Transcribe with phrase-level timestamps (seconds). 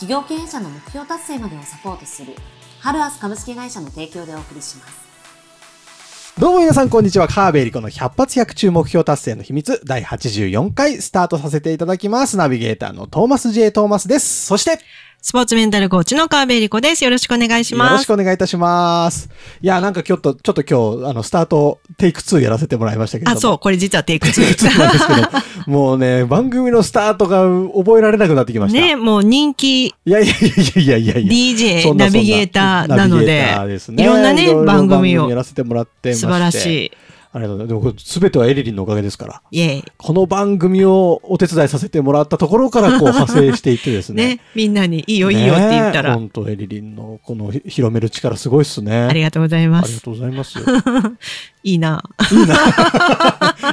[0.00, 2.32] 企業経営者の目標達成までをサポートする
[2.78, 5.08] ハルアス株式会社の提供でお送りします
[6.38, 7.26] どうも皆さんこんにちは。
[7.26, 12.36] カーベリコの百発百中目標達成の秘密第84回スタートさせていただきます。
[12.36, 13.72] ナビゲーターのトーマス J.
[13.72, 14.46] トーマスです。
[14.46, 14.78] そして、
[15.20, 17.02] スポーツメンタルコーチの川辺理子です。
[17.02, 17.92] よろしくお願いしよます。
[17.94, 19.28] ろしくお願いいたします。
[19.60, 23.36] いや、なんかちょっと、ちょっと今日、あの、スタート、テイク2やらせてもらいましたけども。
[23.36, 25.14] あ、そう、これ実はテイク2テイク2なんですけ
[25.66, 27.42] ど、もうね、番組のスタートが
[27.76, 28.80] 覚えられなくなってきました。
[28.80, 30.36] ね、もう人気いやいやい
[30.76, 31.32] やいやいやいや。
[31.32, 36.92] DJ ナビゲーターなのでですねいろんなね番組をやらせてもらってまして素晴らしい。
[37.30, 37.84] ありがとうございます。
[37.84, 39.42] でも、すべてはエリリンのおかげですから。
[39.98, 44.26] この番組をお手伝いさせてもらったところからこう派生していってですね。
[44.36, 48.96] ね、みんなにいいよいいよって言ったら、本当エリリンのこのひ広める力すごいっすね。
[49.02, 50.02] ありがとうございまありがす。
[50.02, 50.58] とうございます。
[51.62, 52.02] いいな。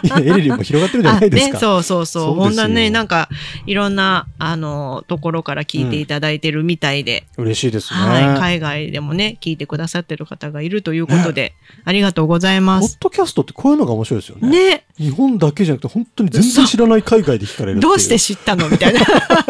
[0.03, 1.53] いやエリリンも広がってるじゃないですか。
[1.53, 2.23] ね、そうそうそう。
[2.25, 3.29] そうですよほんとね、なんか、
[3.65, 7.99] いろんな、あの、ところから聞いていただいてるみたいで、嬉しいですね。
[7.99, 12.97] はい、海外でもね、聞いてくださってる方がいるということで、ありがとうございます。
[12.97, 14.49] ポッドキャストってこういうのが面白いですよね。
[14.49, 18.69] ね、日本だけじゃなくて本当に全然知らない海外で聞かれるどうして知ったの？
[18.69, 19.01] みたいな。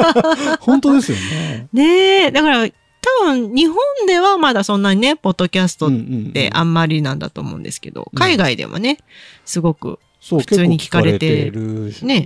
[0.59, 1.67] 本当ですよね。
[1.73, 2.67] ねえ、だから、
[3.21, 5.91] 多分、日本ではまだそんなにね、ポッドキャストっ
[6.33, 8.97] てあんまりなんだと思うんですけど、うん海外でもね、
[9.45, 11.85] すごく、普通に聞かれてるん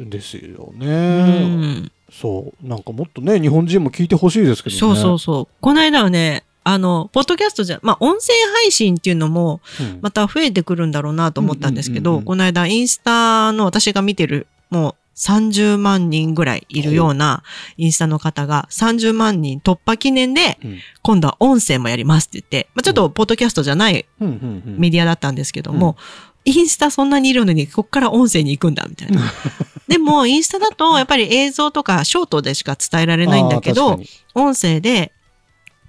[0.09, 1.45] ですようね。
[1.45, 2.67] ん、そう。
[2.67, 4.79] なんかもっとね、日本人も聞いてほしいですけどね。
[4.79, 5.47] そうそうそう。
[5.59, 17.43] この間はね、あの、ポッドキャストじゃ、まあ、音声配信っていうのも、うんまた増えてくるんだろうなと思ったんですけど、この間、インスタの私が見てる、もう30万人ぐらいいるような
[17.77, 20.79] インスタの方が30万人突破記念で、うん。
[21.01, 25.97] 今度は音声もやりますって言って、まあ、ちょっとポッドキャストじゃないメディアだったんですけども、
[26.45, 29.21] インスタそんなにいるのに、こっから音声に行くんだ、みたいな。
[29.87, 33.99] でも、インスタだと、やっぱり映像とかショートでしか伝えられないんだけど
[34.35, 35.11] 音声で、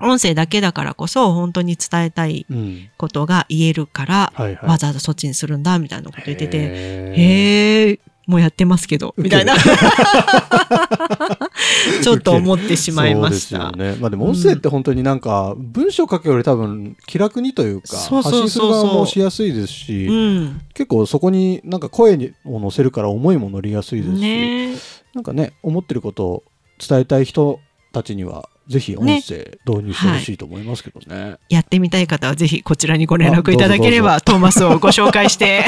[0.01, 2.47] 音声だけだからこそ、本当に伝えたい
[2.97, 4.67] ことが言えるから、はいはい。
[4.67, 7.21] わざわざそっちにするんだ、みたいなこと言ってて、へー。
[7.21, 8.01] へえ、
[8.31, 9.57] もうやってますけど、みたいな。
[12.03, 13.73] ちょっと思ってしまいました。
[13.73, 13.97] ね。
[14.01, 20.61] まあでも音声って本当になんか、文章書くより多分気楽にというか、発信する側もしやすいですし、うん。
[20.75, 24.77] 結構そこになんか声にを乗せるから思いも乗りやすいですし、ね
[25.13, 26.45] なんかね、思ってることを
[26.79, 27.59] 伝えたい人
[27.93, 31.39] たちには、ぜひ音声導入してほしいと思いますけどね。
[31.49, 35.65] やってみたい方はぜひこちらにご連絡いただければ、トーマスをご紹介して、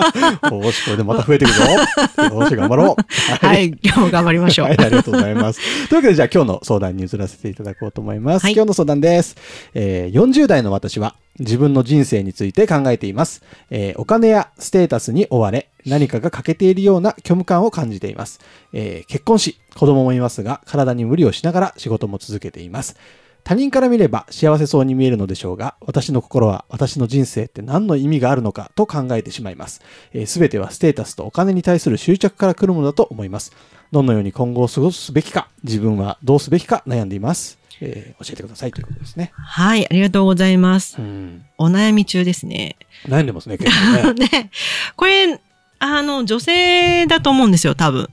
[0.50, 1.64] よし、これでまた増えていくぞ。
[2.34, 3.46] よし、頑張ろう。
[3.46, 4.68] はい、今日も頑張りましょう。
[4.68, 5.60] はい、ありがとうございます。
[5.88, 8.42] というわけで、じゃあ今日の相談に移らせていただこうと思います。
[8.42, 9.36] はい今日の相談です。
[9.74, 13.42] えー40代の私は自分の人生について考えています。
[13.70, 18.40] えーお金やステータスに追われ、何かが欠けているような虚無感を感じています。
[18.72, 22.96] えー結婚し、子供もいますが、体に無理をしながら仕事も続けています。
[23.44, 29.82] 他人から見れば幸せそうに見えるのでしょうが、私の心は私の人生って何の意味があるのかと考えてしまいます。
[30.26, 33.52] すべてはステータスとお金に対する執着から来るものだと思います。
[33.92, 37.56] どのように今後を過ごすべきか、自分はどうすべきか悩んでいます。
[37.80, 39.32] えー教えてくださいということですね。
[39.34, 40.96] はい、ありがとうございます。
[40.98, 41.44] うん。
[41.58, 42.76] お悩み中ですね。
[43.06, 44.28] 悩んでますね、結構ね。
[44.32, 44.50] ね、
[44.96, 45.38] これ、
[45.78, 48.08] あの、女性だと思うんですよ、多分。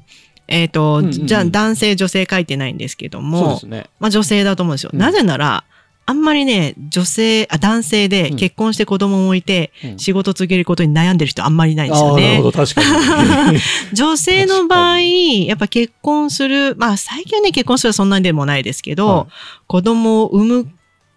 [0.47, 3.85] えっ、と、うんうんうんじゃあ男性、女性書いてないんですけどそうも、ですね。
[4.00, 4.90] まあ女性だと思うんですよ。
[4.94, 5.63] うんなぜなら、
[6.06, 8.36] あんまりね、女性、あ、男性でうん。
[8.36, 10.00] 結婚して子供もいて、うん。
[10.00, 12.44] 仕事続けることに悩んでる人あんまりいないんですよああ、なるねほ。
[12.44, 13.59] ど、確かに。
[13.94, 19.28] 女性の場合、確やっぱ結婚する、まあ最近はね、結婚するはそんなにでもないですけど、はい。
[19.68, 20.68] 子供を産む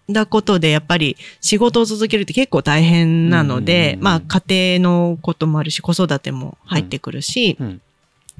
[0.09, 4.03] だことで、やっぱり仕事を続けるって結構大変なので、うん。
[4.03, 7.81] まあ家庭のこともあるし、子育ても入ってくるし、うん。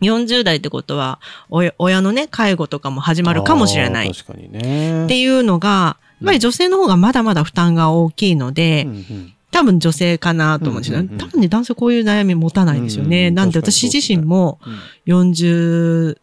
[0.02, 1.20] 40代ってことは、
[1.50, 4.12] 親親のね、介護とかも始まるかもしれない。
[4.14, 5.08] 確かにね。
[5.08, 9.34] ていうのが、ぱり女性の方がまだまだ負担が大きいので、うんうん。
[9.50, 13.20] 多分女性かなと思うんですよ、うんうんうん多分ね、男性こういう悩み持たないんですよね。
[13.20, 13.36] うんうん。
[13.36, 14.60] なんで私自身も
[15.08, 15.22] うん。
[15.22, 16.18] 40、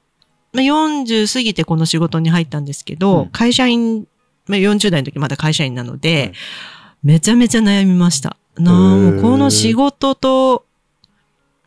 [0.53, 3.29] まあ、40過ぎてこの仕事に入ったんですけど、うん。
[3.31, 4.07] 会社員、
[4.47, 6.33] まあ、40代の時まだ会社員なので、はい
[7.05, 8.39] めちゃめちゃ悩みました。
[8.57, 10.65] なあ、もうこの仕事と、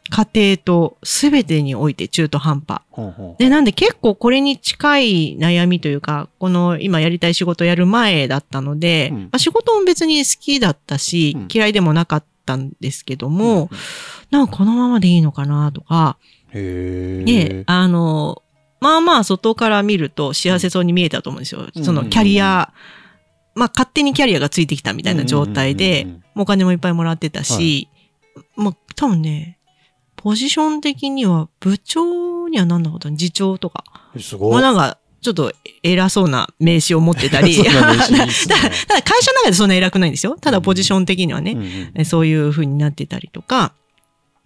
[0.10, 2.82] 家庭と全てにおいて中途半端。
[2.92, 9.22] ほうほうで、なんで結構これに近い悩みというか、この今やりたい仕事やる前だったので、うん。
[9.24, 11.48] まあ、仕事も別に好きだったし、うん。
[11.52, 13.70] 嫌いでもなかったんですけどうんも、
[14.32, 16.18] なんかこのままでいいのかなとか、
[16.52, 17.64] へで、え。
[17.66, 18.42] あの、
[18.80, 21.68] まあまあ外から見ると幸せそうに見えたと思うんですよ。
[21.74, 21.84] うん。
[21.84, 22.72] そのキャリア、
[23.56, 27.90] まあ勝手にキャリアがついてきたみたいな状態で、お金もいっぱいもらってたし、
[28.56, 29.57] まあ多分ね、
[30.18, 33.86] ポジション的には部長にはなんなこと次長とか、
[34.20, 34.52] すごい。
[34.52, 35.54] まあなんかちょっと
[35.84, 37.96] 偉そうな名刺を持ってたり、 ただただ
[39.02, 40.38] 会社の中でそんな偉くないんですよ。
[40.40, 41.92] ただポジション的にはね、うんうん。
[41.96, 43.74] えそういう風になってたりとか、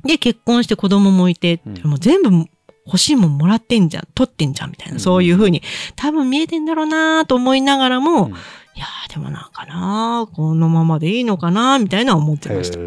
[0.06, 1.90] で、結婚して子供もいて、うん。
[1.90, 2.46] もう全部
[2.86, 5.00] 欲しいもんもらってんじゃん、取ってんじゃんみたいな、うん。
[5.00, 5.62] そういう風に
[5.96, 8.32] 多分見えてんだろうなと思いながらも、うん。
[8.32, 12.80] いやーでもなんかなこのままでいいのかなみたいな思ってました。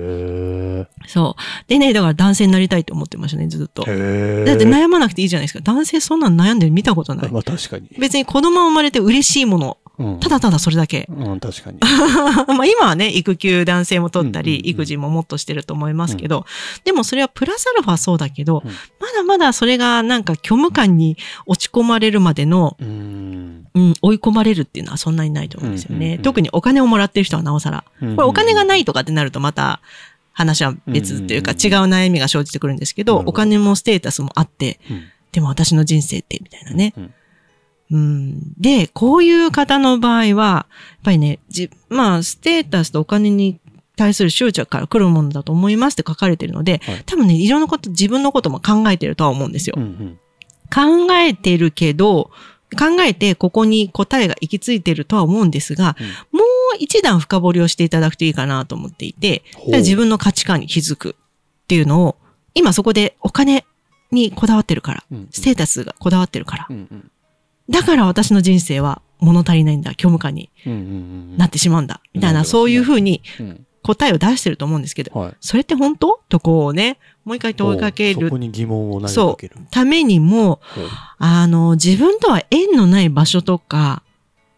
[0.84, 1.68] へそう。
[1.68, 3.84] でね、だから男性になりたいと思ってましたね、ずっと。
[3.86, 4.44] え。
[4.46, 5.60] だって悩まなくていいじゃないですか。
[5.60, 7.30] 男性そんなん悩んでる見たことない。
[7.30, 7.88] まあ確かに。
[7.98, 9.78] 別に子供生まれて嬉しいもの。
[9.96, 11.06] うんただただそれだけ。
[11.08, 11.78] うん、確かに。
[12.48, 16.46] まあ今はね、育休男性も取ったり、育児ももっとしてると思いますけど、
[16.84, 21.16] でもそれはプラスアルファそうだけど、うんまだまだそれがなんか虚無感に
[21.46, 23.66] 落ち込まれるまでの、うん。
[23.74, 26.18] うん、追い込まれるっていうのはそんなにないと思うんですよね。
[26.18, 27.84] 特にお金をもらってる人はなおさら。
[28.00, 29.80] これお金がないいとかってなるとまた
[30.34, 35.02] 話は別っていうか違う悩みが生じてくるんですけど、お金もステータスもあって、うん
[35.34, 36.94] でも私の人生ってみたいなね。
[38.58, 43.58] で、こういう方の場合は、やっぱりね、じまあ、ステータスとお金に
[43.96, 49.74] 対する執着から来るものだと思いますって書かれてるので、はい多分ね、いろんなこと、自分のことも考えてるとは思うんですよ。
[49.76, 50.18] うんうん。
[50.72, 52.30] 考えてるけど、
[52.74, 55.96] 考えてここに答えが行き着いてるとは思うんですが、
[56.32, 56.42] もう
[56.78, 61.16] 一段深掘りをしていただくといいかなと思っていて、自分の価値観に気づく
[61.64, 62.16] っていうのを、
[62.54, 63.64] 今そこでお金
[64.10, 67.10] にこだわってるから、うんステータスがこだわってるから、うんうん。
[67.70, 75.34] だから私の人生は物足りないんだ、虚無感にうんうんうんなってしまうんだ、みたいな、そういうふうにうん答えを出してると思うんですけど、はい。
[75.40, 76.20] それって本当？
[76.30, 79.56] とこうね、もう一回問いかけるそこに疑問を投げかける。
[79.70, 80.60] ためにも、
[81.18, 84.02] あの、自分とは縁のない場所とか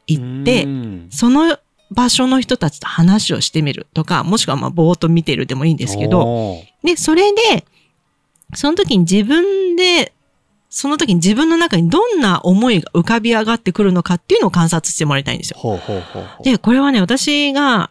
[0.06, 1.58] 行ってう、んその
[1.90, 7.64] 場所の人たちと話をしてみるとか、もしくはまあぼーっと見てるでもいいんですけど、で、それで、
[8.54, 10.12] その時に自分で、
[10.68, 15.58] その時に自分の中にどんな思いが浮かび上がってくるのかっていうのを観察してもらいたいんですよ。
[15.58, 16.44] ほうほうほうほう。
[16.44, 17.90] で、これはね、私が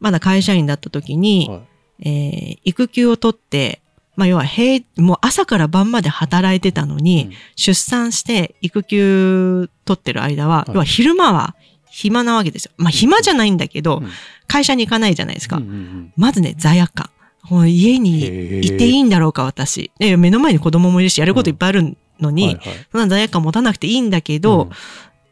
[0.00, 1.60] まだ会社員だった時に、はい
[2.00, 3.80] えー育休を取って、
[4.16, 11.56] まあ要は平、もう朝から晩まで働いてたのに、うん出産して育休取ってる間は、はい要は昼間は
[11.90, 12.72] 暇なわけですよ。
[12.76, 14.08] まあ暇じゃないんだけど、うん
[14.46, 15.58] 会社に行かないじゃないですか。
[15.58, 17.10] うんうんうんまずね、罪悪感。
[17.50, 19.90] もう家にいていいんだろうか、私。
[19.98, 24.70] ね目の前に子供もいるし、やることいっぱいあるのに、はいはいそんな罪悪感持たなくていいんだけど、うん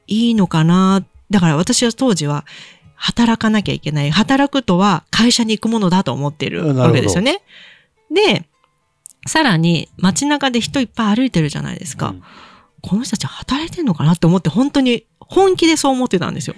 [0.09, 1.05] いいのかな。
[1.31, 2.45] だから私は当時は、
[2.97, 4.11] 働かなきゃいけない。
[4.11, 7.43] 働くとは会社に行くものだと思ってるわけですよね。
[8.13, 8.49] で、
[9.27, 12.09] さらに街中で人いっぱい歩いてるじゃないですか。
[12.09, 12.23] うん
[12.83, 16.55] この人たち働いてんのかなって思って本当に本気でそう思ってたんですよ。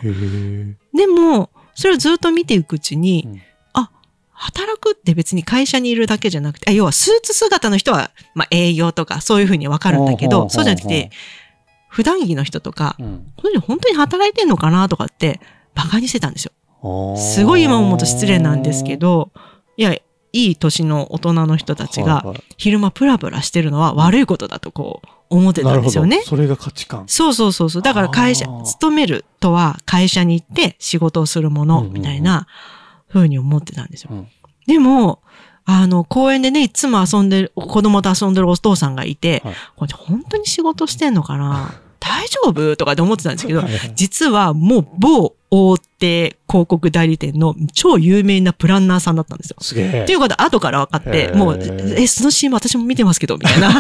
[0.95, 3.43] でも、それをずっと見ていくうちに、うん
[3.73, 3.91] あ、
[4.33, 11.11] 働くって別に会社にいるだけじゃなくて、あ要はスーツ姿の人は、まあ営業とかそういうふうにわかるんだけど、そうじゃなくて、
[11.89, 15.41] 普段着の人とか、うんこの人本当に働いてんのかなとかって、
[15.79, 17.17] バカにしてたんですよ。
[17.17, 19.31] すごい今思うと失礼なんですけど、
[19.77, 20.03] いや、い
[20.33, 22.25] い年の大人の人たちが
[22.57, 26.23] 昼間プラプラしてるのは悪いことだとこう思ってたんですよね。
[26.23, 27.05] それが価値観。
[27.07, 27.83] そうそうそうそう。
[27.83, 32.49] だから会社勤めるとは会社に行って仕事をするもの、うんうんうんみたいな
[33.09, 34.11] 風に思ってたんですよ。
[34.13, 34.29] うん
[34.67, 35.23] でも、
[35.65, 41.81] あの、公園でね、いつも遊んでる、子供と遊んでるお父さんがいて、はいこれ本当に仕事してんのかな？
[42.19, 42.77] 大丈夫？
[42.77, 49.57] とかって思ってたんですけどはいはい、実はもう某大手広告代理店の超有名なプランナーさんだったんですよ。
[49.61, 51.59] すげえっていうことは後から分かってもう、
[51.97, 53.71] え、その CM 私も見てますけど、みたいな。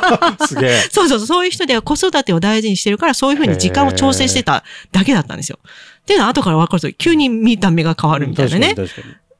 [0.46, 0.80] すげえ。
[0.90, 5.58] そうそうそう、そういう人では子育てを大事にしてるから、そういうふうに時間を調整してただけだったんですよ。
[5.62, 8.74] っていうのは後から分かると、急に見た目が変わるみたいなね。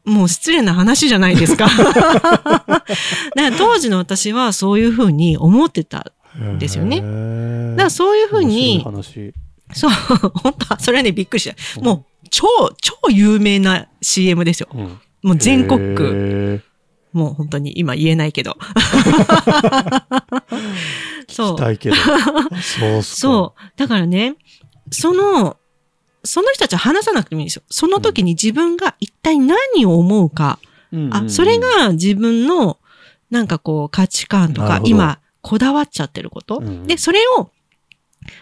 [0.05, 1.67] もう失礼な話じゃないですか。
[1.77, 2.91] だか
[3.35, 6.13] ら当時の私はそういうふうに思ってた。
[6.59, 8.85] ですよねだからそういうふうに、
[9.75, 11.81] そう、本当はそれはね、びっくりした。
[11.81, 12.47] もう、超、
[12.81, 14.69] 超有名な CM ですよ。
[14.73, 16.63] 話うんもう全国区。
[17.13, 18.57] もう本当に今言えないけど。
[21.29, 21.57] そう。
[23.03, 23.63] そう。
[23.77, 24.37] だからね、
[24.91, 25.57] その、
[26.25, 27.63] その人たちは話さなくてもいいんですよ。
[27.69, 30.59] その時に自分が一体何を思うか。
[30.93, 32.79] うんあ、それ、が自分の
[33.31, 36.59] なんかこう価値観とか今こだわっちゃってること？
[36.59, 37.51] うんで、それを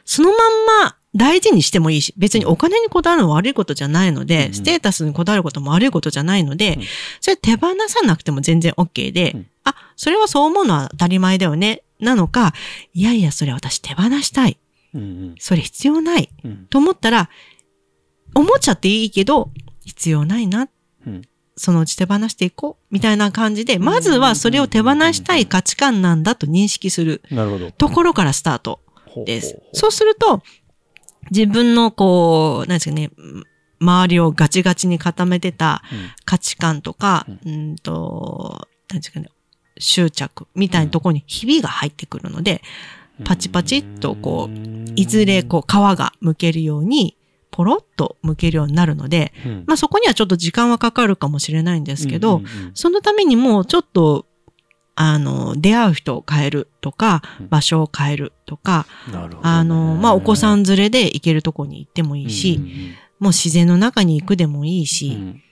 [0.04, 6.82] そのまんま大事にしてもいいし、別にお金にこだわるのは悪いことじゃないので、うんステータスにこだわることも悪いことじゃないので、うん
[7.20, 12.52] それ手放さなくても全然 OK で、うんあ、それはそう思うのは当たり前だよね、なのか、
[12.92, 14.58] いやいや、それ私手放したい。
[14.94, 16.30] うんうんそれ必要ない。
[16.44, 17.30] うんと思ったら、
[18.34, 19.50] 思っちゃっていいけど、
[19.84, 20.62] 必要ないな。
[20.62, 20.68] うん
[21.56, 22.94] そのうち手放していこう。
[22.94, 27.22] みたいな感じで、まずはそれを手放したい価値観なんだと認識する。
[27.78, 28.80] ところからスタート
[29.24, 29.58] です。
[29.72, 30.42] そうすると、
[31.30, 33.10] 自分のこう、なんですかね、
[33.80, 35.82] 周りをガチガチに固めてた
[36.24, 39.28] 価値観とか、ううんと、なんですかね、
[39.78, 42.62] 執着みたいなところにひびが入ってくるので、
[43.24, 47.16] パチパチっとこういずれこう皮が剥けるように、
[47.50, 52.70] ポロッと剥けるようになるので、うん、まあそこにはちょっと時間はかかるかもしれないんですけど、うんうんうん。
[52.74, 54.26] そのためにもちょっと、
[54.94, 58.86] あの、出会う人を変えるとかうん、場所を変えるとか、
[59.42, 62.60] あの、まあお子さん連れで行けるとこに行ってもいいし、
[63.18, 65.42] もう自然の中に行くでもいいうんし、うん。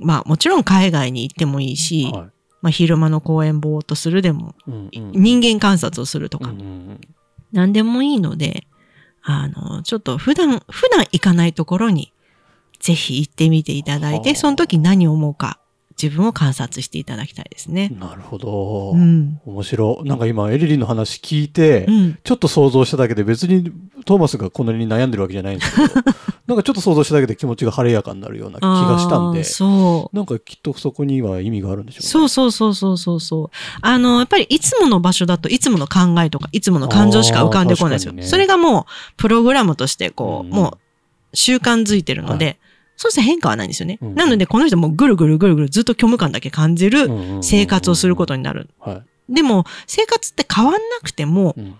[0.00, 2.30] まあもちろん海外に行ってもいいし、はい。
[2.62, 5.12] まあ昼間の公園ぼーっとするでも、うんうん。
[5.12, 7.00] 人間観察をするとか、うんうん。
[7.52, 8.65] 何でもいいので、
[9.28, 12.12] あの、ちょっと普段、普段行かないところに、
[12.78, 14.36] ぜひ行ってみていただいて、はあ。
[14.36, 15.58] その時何を思うか、
[16.00, 17.90] 自分を観察していただきたいですね。
[17.98, 18.92] なるほど。
[18.92, 19.40] うん。
[19.46, 20.08] 面白い。
[20.08, 22.18] なんか今、エリリンの話聞いて、うん。
[22.22, 23.72] ちょっと想像しただけで別に
[24.04, 25.94] トーマスがこんなに悩んでるわけじゃないんですけど、
[26.46, 30.16] なんかちょっと想像しただけで気持ちが晴れやかになるような気がしたんでそう。
[30.16, 32.08] なんかきっとそこには意味があるんでしょうね。
[32.08, 33.50] そうそうそうそうそうそう。
[33.80, 38.12] あの、やっぱりいつもの場所だといつもの考えとかいつもの感情しか浮かんでこないんですよ。
[38.12, 38.84] ねそれがもう
[39.16, 40.78] プログラムとしてこう、うんもう
[41.34, 42.58] 習慣づいてるので、
[42.96, 43.98] そうすると変化はないんですよね。
[44.00, 47.08] うんなのでこの人もうぐるぐるぐるぐるずっと虚無感だけ感じる
[47.42, 48.38] 生活をすることに。
[48.38, 48.68] になる。
[48.78, 51.60] はでも生活って変わんなくてもい。
[51.60, 51.74] うん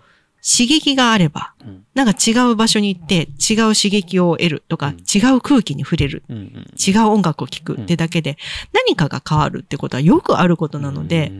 [0.49, 6.23] 刺激があれば、うんなんか違う場所に行って違う刺激を得るとか、うん違う空気に触れる。
[6.29, 8.37] 違う音楽を聴くってだけで、
[8.71, 11.31] 何かが変わるってことはよくあることなので、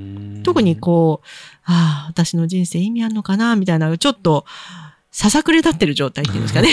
[0.43, 1.27] 特にこう、
[1.63, 4.45] ああ、私の人生意味あんのかなみたいな、ちょっと、
[5.17, 6.69] ささくれ立ってる状態っていうんですかね。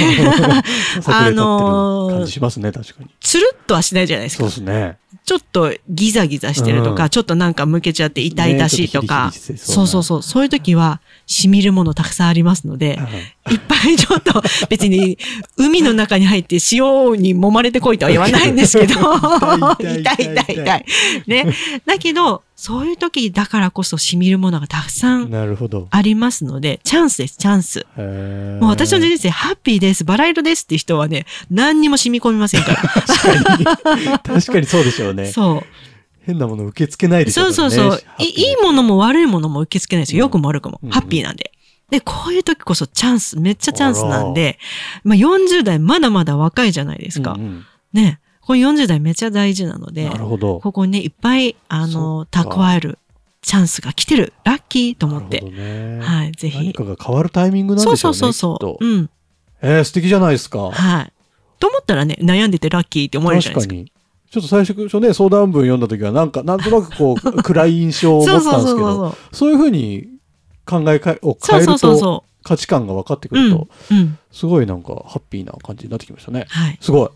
[1.07, 3.09] ああのー感じしますね、確かに。
[3.19, 4.51] つるっとはしないじゃないですそうか。
[4.51, 4.99] ですね。
[5.25, 13.09] ちょっとギザギザしてるとか、うんちょっとなんか向けちゃって痛々しいとか、ねとヒリヒリそうそうそう、そういう時は、染みるものたくさんありますので、は
[13.51, 15.17] いいっぱいちょっと、別に、
[15.57, 20.85] 海の中に入って塩に揉まれてこいとは言わないんですけど、痛い痛い痛い。
[21.27, 21.47] ね。
[21.87, 25.31] だけど、そういう時だからこそ染みるものがたくさん。
[25.91, 27.87] ありますので、チャンスです、チャンス。
[27.97, 34.19] もう私の人生ハッピーです、バラ色ですって人はね、何にも染み込みませんから。
[34.19, 35.27] 確かに そうでしょうね。
[35.27, 35.67] そう。
[36.27, 38.03] 変なもの受け付けないでしょそううそうそう。
[38.19, 40.25] いいいものも悪いものも受け付けないですよ。
[40.25, 40.81] うん良くも悪くも。
[40.83, 41.51] うんハッピーなんで。
[41.91, 44.59] で、こういう時こそチャンス、めっちゃチャンスなんで、
[45.03, 47.33] まあ40代まだまだ若いじゃないですか。
[47.33, 48.21] うんうんね。
[48.47, 50.61] この40代めっちゃ大事なのでな、るほど。
[50.61, 52.99] ここにね、いっぱい、あの、蓄える
[53.41, 54.35] チャンスが来てる。
[54.45, 56.01] ラッキーと思ってね。
[56.03, 56.59] はい、ぜひ。
[56.59, 58.15] 何かが変わるタイミングなんそうでしょね。
[58.15, 58.85] そううそうそう。
[58.87, 59.11] うん。
[59.63, 60.71] えー、素敵じゃないですか。
[60.71, 61.13] はい。
[61.59, 63.75] と思ったらね、悩んでてラッキーって思えるじゃないですか。
[63.75, 63.93] 確かに。
[64.31, 69.17] ちょっと最初ね、相談文読んだ時は、なんか、なんとなくこう、 暗い印象を持そうそうってたんですけど、そうそう。
[69.33, 70.09] そういうふうに
[70.67, 73.39] 考えかをそうそう変えると、そうそ価値観が分かってくう。
[73.39, 73.69] うんると、。
[73.91, 74.19] うん。
[74.31, 76.47] すごいなんか、ハッピーな感じになってきましたね。
[76.49, 76.79] はい。
[76.81, 77.09] すごい。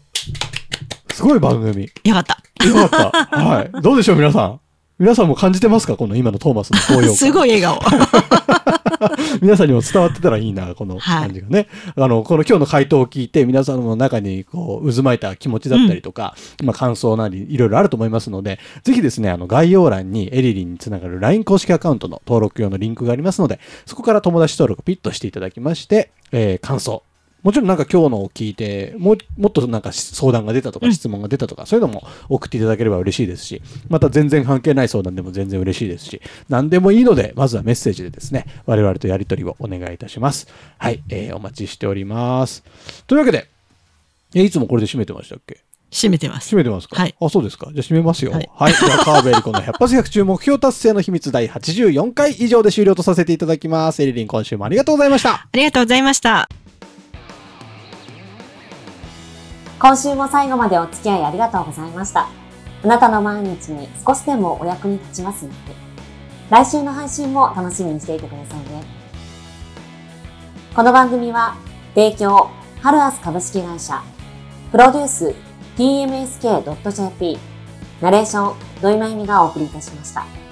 [1.19, 1.91] すごい番組。
[2.05, 2.65] よかった。
[2.65, 3.37] よかった。
[3.37, 3.71] はい。
[3.83, 4.61] どうでしょう、皆さん。
[5.01, 5.97] 皆さんも感じてますか？
[5.97, 7.17] この今のトーマスの高揚感。
[7.17, 7.81] すごい笑顔。
[9.43, 11.67] 皆さんにも伝わってたらいいな、このはい感じがね。
[11.97, 27.03] あの、この今日の回答を聞いて、皆さんの中にこう渦巻いた気持ちだったりとか、まあ感想なり、いろいろあると思いますので、ぜひですね、あの概要欄にエリリンにつながる LINE 公式アカウントの登録用のリンクがありますので、そこから友達登録ピッとしていただきまして、えー感想。
[27.43, 40.49] もちろんなんか今日のを聞いて、もう、もっとなんか相談が出たとかうん質問が出たとか、そういうのも送っていただければ嬉しいですし、また全然関係ない相談でも全然嬉しいですし、何でもいいので、まずはメッセージでですね、我々とやり取りをお願いいたします。
[40.79, 42.65] はい、えーお待ちしております。
[43.07, 43.49] というわけで、
[44.35, 45.59] えいつもこれで締めてましたっけ？
[45.91, 46.53] 締めてます。
[46.55, 47.01] 締めてますか？
[47.01, 47.71] はいあ、そうですか。
[47.73, 48.33] じゃあ締めますよ。
[48.33, 48.77] ははいい。
[48.77, 54.03] では、川辺エリコの100発100中目標達成の秘密第84回以上で終了とさせていただきます。
[54.03, 55.31] エリリン今週もありがとうございました。
[55.35, 56.49] ありがとうございました。
[59.81, 62.29] 今週も最後までお付き合いありがとうございました。
[62.83, 65.77] あなたの毎日に少しでもお役に立ちますように。
[66.51, 68.83] 来週の配信も楽しみにしていてくださいね。
[70.75, 71.57] この番組は、
[71.95, 74.03] 提供、ハルアス株式会社、
[74.73, 75.35] プロデュース、
[75.77, 77.39] tmsk.jp、
[78.01, 80.48] ナレーション、土井まゆみがお送りいたしました。